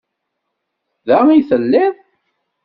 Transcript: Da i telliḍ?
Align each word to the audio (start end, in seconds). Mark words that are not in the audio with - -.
Da 1.07 1.17
i 1.37 1.39
telliḍ? 1.49 1.95